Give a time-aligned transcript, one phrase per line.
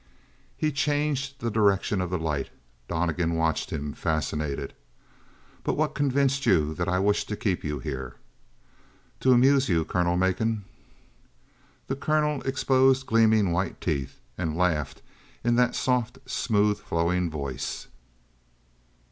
[0.57, 2.49] He changed the direction of the light;
[2.87, 4.73] Donnegan watched him, fascinated.
[5.63, 8.15] "But what convinced you that I wished to keep you here?"
[9.19, 10.65] "To amuse you, Colonel Macon."
[11.85, 15.03] The colonel exposed gleaming white teeth and laughed
[15.43, 17.85] in that soft, smooth flowing voice.